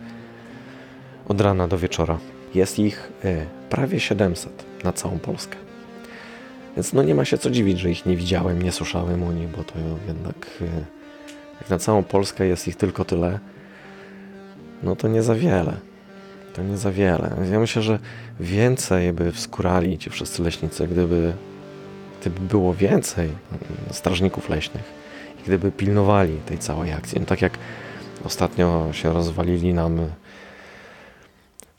[1.28, 2.18] od rana do wieczora.
[2.56, 3.12] Jest ich
[3.70, 5.58] prawie 700 na całą Polskę.
[6.80, 9.48] Więc no nie ma się co dziwić, że ich nie widziałem, nie słyszałem o nich,
[9.48, 9.74] bo to
[10.08, 10.66] jednak y,
[11.62, 13.40] jak na całą Polskę jest ich tylko tyle,
[14.84, 15.74] no to nie za wiele.
[16.54, 17.32] To nie za wiele.
[17.52, 18.00] Ja myślę, że
[18.40, 21.34] więcej by wskurali ci wszyscy leśnicy, gdyby,
[22.22, 23.38] gdyby było więcej mm,
[23.92, 24.84] strażników leśnych
[25.40, 27.20] i gdyby pilnowali tej całej akcji.
[27.20, 27.58] No tak jak
[28.24, 30.00] ostatnio się rozwalili nam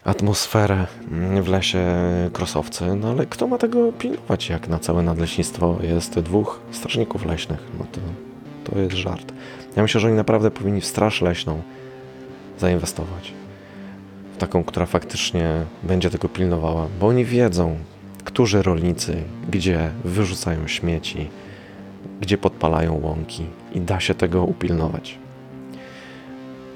[0.05, 1.85] atmosferę mm, w lesie
[2.33, 7.61] krosowcy, no ale kto ma tego pilnować, jak na całe nadleśnictwo jest dwóch strażników leśnych?
[7.79, 8.01] No to,
[8.71, 9.33] to jest żart.
[9.77, 11.63] Ja myślę, że oni naprawdę powinni w straż leśną
[12.59, 13.33] zainwestować.
[14.35, 17.77] W taką, która faktycznie będzie tego pilnowała, bo oni wiedzą,
[18.25, 21.31] którzy rolnicy gdzie wyrzucają śmieci,
[22.21, 25.19] gdzie podpalają łąki i da się tego upilnować.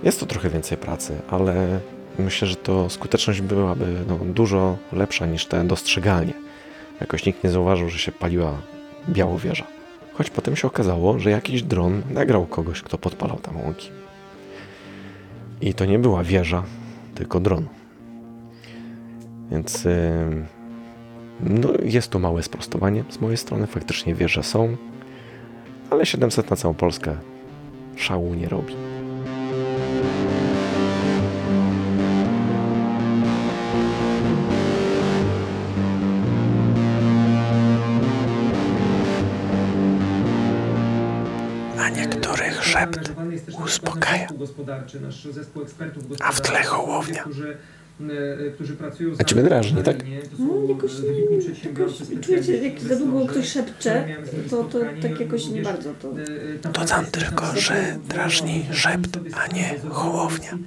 [0.03, 1.81] Jest to trochę więcej pracy, ale
[2.19, 6.33] myślę, że to skuteczność byłaby no, dużo lepsza niż te dostrzegalnie.
[7.01, 8.53] Jakoś nikt nie zauważył, że się paliła
[9.09, 9.67] białowieża.
[10.12, 13.91] Choć potem się okazało, że jakiś dron nagrał kogoś, kto podpalał tam łąki.
[15.61, 16.62] I to nie była wieża,
[17.15, 17.67] tylko dron.
[19.51, 19.89] Więc
[21.41, 23.67] no, jest to małe sprostowanie z mojej strony.
[23.67, 24.77] Faktycznie wieże są,
[25.91, 27.17] ale 700 na całą Polskę
[27.97, 28.84] szału nie robi.
[41.85, 43.12] A niektórych szept
[43.64, 44.28] uspokaja.
[46.20, 47.24] A w tle hołownia.
[48.01, 49.97] E, A ciebie drażni, tak?
[50.39, 50.93] No, jakoś
[51.64, 54.07] jakoś czujecie, jak za długo ktoś szepcze,
[54.51, 56.09] to, to tak jakoś nie bardzo to...
[56.09, 56.22] e,
[56.68, 60.59] e, Dodam tylko, że drażni szept, a nie hołownia.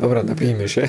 [0.00, 0.88] Dobra, napijmy się.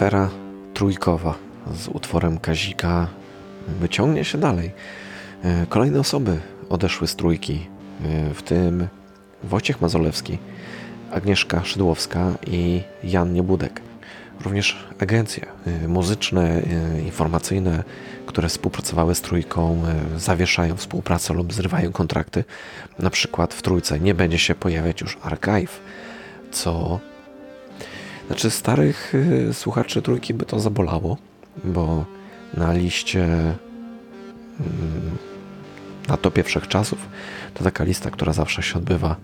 [0.00, 0.28] Afera
[0.74, 1.34] trójkowa
[1.74, 3.08] z utworem Kazika
[3.80, 4.70] wyciągnie się dalej.
[5.44, 7.66] E, Kolejne osoby odeszły z trójki,
[8.04, 8.88] e, w tym
[9.44, 10.38] Wojciech Mazolewski,
[11.12, 13.80] Agnieszka Szydłowska i Jan Niebudek.
[14.44, 15.46] Również agencje
[15.84, 16.62] y, muzyczne,
[17.04, 17.84] informacyjne,
[18.26, 19.82] które współpracowały z trójką,
[20.16, 22.44] zawieszają współpracę lub zrywają kontrakty.
[22.98, 25.80] Na przykład w trójce nie będzie się pojawiać już archive,
[26.52, 27.00] co
[28.30, 31.16] znaczy starych y, słuchaczy trójki by to zabolało,
[31.64, 32.04] bo
[32.54, 33.56] na liście mm,
[36.08, 36.98] na topie wszechczasów
[37.54, 39.16] to taka lista, która zawsze się odbywa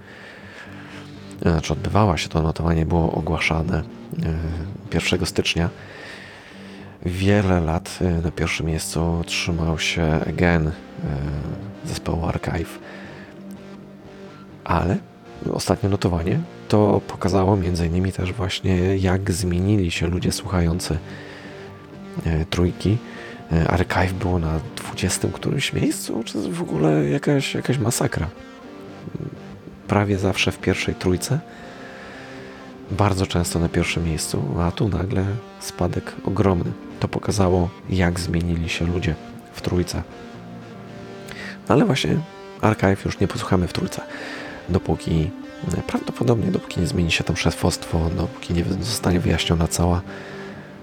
[1.42, 3.82] znaczy odbywała się to notowanie, było ogłaszane
[4.92, 5.70] e, 1 stycznia.
[7.07, 10.70] Wiele lat na pierwszym miejscu trzymał się Gen
[11.84, 12.78] zespołu Archive.
[14.64, 14.96] Ale
[15.52, 20.99] ostatnie notowanie to pokazało między innymi też właśnie jak zmienili się ludzie słuchający
[22.27, 22.99] e, trójki.
[23.53, 28.29] E, Archive było na 20 którymś miejscu, czy w ogóle jakaś, jakaś masakra
[29.89, 31.39] prawie zawsze w pierwszej trójce.
[32.91, 35.25] Bardzo często na pierwszym miejscu, a tu nagle
[35.61, 36.73] spadek ogromny.
[37.01, 39.14] To pokazało, jak zmienili się ludzie
[39.53, 40.03] w trójce.
[41.69, 42.19] No ale właśnie
[42.61, 44.03] Archive już nie posłuchamy w trójce,
[44.69, 45.31] dopóki
[45.87, 50.03] prawdopodobnie, dopóki nie zmieni się tam szefostwo, dopóki nie zostanie wyjaśniona cała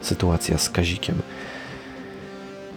[0.02, 1.16] sytuacja z Kazikiem.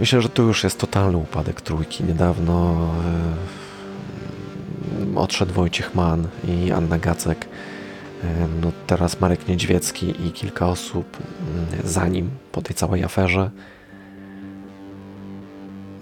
[0.01, 2.05] Myślę, że to już jest totalny upadek trójki.
[2.05, 2.77] Niedawno
[5.15, 7.47] e, odszedł Wojciech Mann i Anna Gacek.
[8.25, 13.51] E, No teraz Marek Niedźwiecki i kilka osób mm, za nim po tej całej aferze.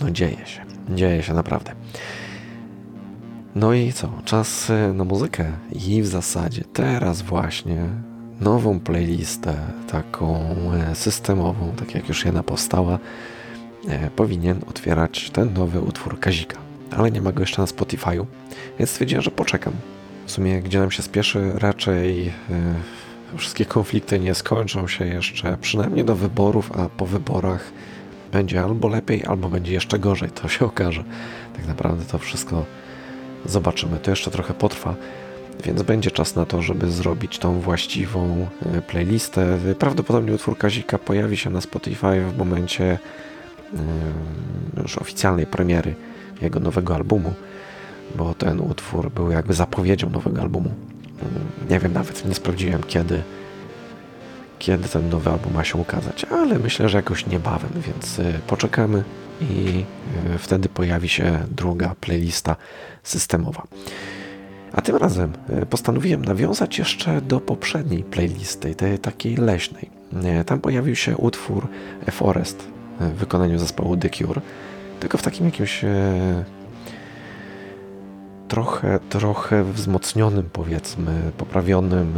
[0.01, 0.65] No dzieje się.
[0.91, 1.73] Dzieje się naprawdę.
[3.55, 4.13] No i co?
[4.25, 7.87] Czas e, na muzykę i w zasadzie teraz właśnie
[8.41, 9.57] nową playlistę,
[9.91, 10.41] taką
[10.73, 12.99] e, systemową, tak jak już jedna powstała,
[13.89, 16.57] e, powinien otwierać ten nowy utwór Kazika.
[16.91, 18.25] Ale nie ma go jeszcze na Spotify'u,
[18.79, 19.73] więc stwierdziłem, że poczekam.
[20.27, 22.33] W sumie, gdzie nam się spieszy, raczej
[23.37, 27.73] wszystkie konflikty nie skończą się jeszcze, przynajmniej do wyborów, a po wyborach
[28.33, 30.31] będzie albo lepiej, albo będzie jeszcze gorzej.
[30.31, 31.05] To się okaże.
[31.57, 32.65] Tak naprawdę to wszystko
[33.47, 33.99] zobaczymy.
[33.99, 34.95] To jeszcze trochę potrwa,
[35.64, 39.59] więc będzie czas na to, żeby zrobić tą właściwą e, playlistę.
[39.78, 42.99] Prawdopodobnie utwór Kazika pojawi się na Spotify w momencie
[43.74, 45.95] e, już oficjalnej premiery
[46.42, 47.34] jego nowego albumu,
[48.14, 50.70] bo ten utwór był jakby zapowiedzią nowego albumu.
[51.22, 53.22] Mm, Nie wiem nawet, nie sprawdziłem kiedy,
[54.59, 59.05] kiedy ten nowy album ma się ukazać, ale myślę, że jakoś niebawem, więc poczekamy
[59.41, 59.85] i
[60.35, 62.57] y, wtedy pojawi się druga playlista
[63.03, 63.62] systemowa.
[64.72, 65.32] A tym razem
[65.62, 69.91] y, postanowiłem nawiązać jeszcze do poprzedniej playlisty, tej takiej leśnej.
[70.41, 71.68] Y, Tam pojawił się utwór
[72.09, 72.64] A Forest
[73.01, 74.41] w wykonaniu zespołu The Cure,
[75.01, 75.85] tylko w takim jakimś
[78.49, 82.14] trochę, trochę wzmocnionym, powiedzmy, poprawionym,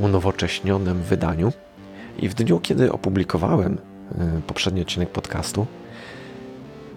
[0.00, 1.52] unowocześnionym wydaniu.
[2.18, 3.78] I w dniu, kiedy opublikowałem
[4.46, 5.66] poprzedni odcinek podcastu,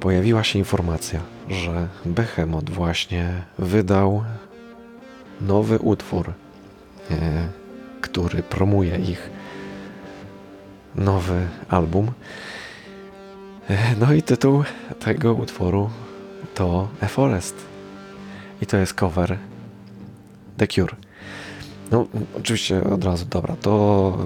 [0.03, 4.23] pojawiła się informacja, że Behemoth właśnie wydał
[5.41, 7.15] nowy utwór, y,
[8.01, 9.29] który promuje ich
[10.95, 12.11] nowy album.
[13.69, 14.63] Y, No i tytuł
[14.99, 15.89] tego utworu
[16.55, 17.55] to A Forest.
[18.61, 19.37] I to jest cover
[20.57, 20.95] The Cure.
[21.91, 22.07] No,
[22.39, 24.17] oczywiście od razu, dobra, to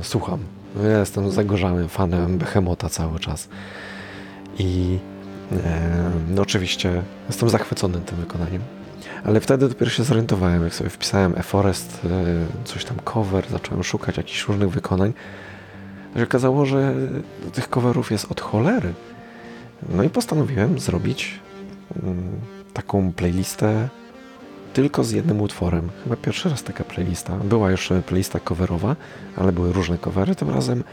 [0.00, 0.38] e, słucham.
[0.82, 3.48] Ja jestem zagorzałym fanem Behemota cały czas.
[4.58, 5.15] I e,
[6.28, 8.62] no, oczywiście jestem zachwycony tym wykonaniem.
[9.24, 14.16] Ale wtedy dopiero się zorientowałem, jak sobie wpisałem E-Forest, e, coś tam cover, zacząłem szukać
[14.16, 15.12] jakichś różnych wykonań.
[16.16, 16.94] Się okazało, że
[17.52, 18.92] tych coverów jest od cholery.
[19.88, 21.40] No i postanowiłem zrobić
[22.02, 22.40] mm,
[22.74, 23.88] taką playlistę
[24.72, 25.90] tylko z jednym utworem.
[26.04, 27.36] Chyba pierwszy raz taka playlista.
[27.36, 28.96] Była już e, playlista coverowa,
[29.36, 30.34] ale były różne covery.
[30.34, 30.84] Tym razem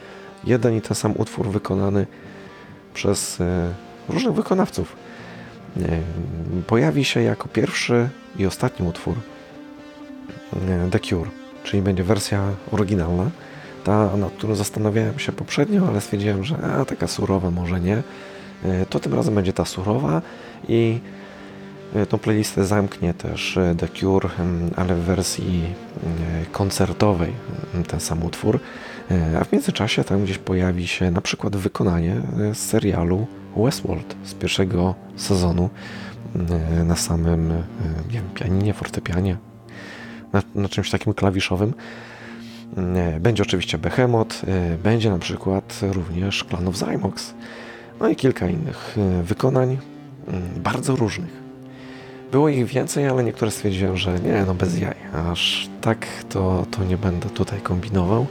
[0.43, 2.08] jeden i ten sam utwór wykonany
[2.93, 3.74] przez e,
[4.10, 4.95] różnych wykonawców.
[5.82, 5.82] E,
[6.68, 9.16] Pojawi się jako pierwszy i ostatni utwór
[10.54, 11.30] e, The Cure,
[11.64, 13.30] czyli będzie wersja oryginalna,
[13.84, 18.04] ta, nad którą zastanawiałem się poprzednio, ale stwierdziłem, że a, taka surowa może nie.
[18.66, 20.22] E, To tym razem będzie ta surowa
[20.68, 20.99] i
[22.10, 24.30] tą playlistę zamknie też e, The Cure,
[24.76, 27.34] ale w wersji e, koncertowej
[27.88, 28.60] ten sam utwór.
[29.12, 32.22] E, A w międzyczasie tam gdzieś pojawi się na przykład wykonanie
[32.52, 33.28] e, z serialu
[33.58, 35.70] Westworld z pierwszego sezonu
[36.80, 37.64] e, na samym e,
[38.08, 39.38] nie wiem, pianinie, fortepianie,
[40.34, 41.74] na, na czymś takim klawiszowym.
[42.78, 47.34] E, Będzie oczywiście Behemoth, e, będzie na przykład również Clan of Zymox,
[48.00, 49.78] no i kilka innych e, wykonań,
[50.58, 51.43] bardzo różnych.
[52.34, 54.95] Było ich więcej, ale niektóre stwierdziłem, że nie, no bez jaj,
[55.31, 58.25] aż tak to, to nie będę tutaj kombinował.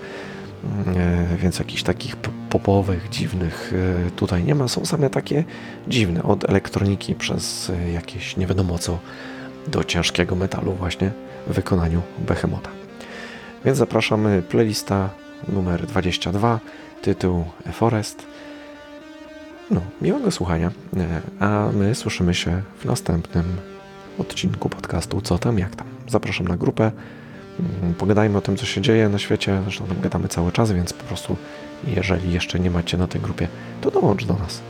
[0.96, 2.16] E, Więc jakichś takich
[2.50, 3.72] popowych, dziwnych
[4.06, 4.68] e, tutaj nie ma.
[4.68, 5.44] Są same takie
[5.88, 8.98] dziwne, od elektroniki przez e, jakieś nie wiadomo co
[9.66, 11.10] do ciężkiego metalu właśnie
[11.46, 12.70] w wykonaniu Behemota.
[13.64, 15.10] Więc zapraszamy playlista
[15.48, 16.60] numer 22,
[17.02, 18.26] tytuł Forest.
[19.70, 23.71] No, miłego słuchania, e, a my słyszymy się w następnym
[24.18, 25.86] odcinku podcastu Co tam, jak tam.
[26.08, 26.92] Zapraszam na grupę,
[27.60, 30.92] mm, pogadajmy o tym, co się dzieje na świecie, zresztą tam gadamy cały czas, więc
[30.92, 31.36] po prostu
[31.86, 33.48] jeżeli jeszcze nie macie na tej grupie,
[33.80, 34.60] to dołącz do nas.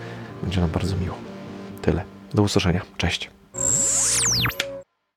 [0.43, 1.17] Będzie nam bardzo miło.
[1.83, 2.05] Tyle.
[2.35, 2.83] Do usłyszenia.
[2.97, 3.31] Cześć.